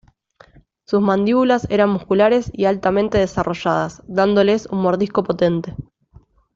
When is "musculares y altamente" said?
1.91-3.19